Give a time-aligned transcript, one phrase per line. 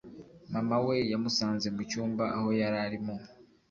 [0.53, 3.13] mama we yamusanze mu cyumba aho yari arimo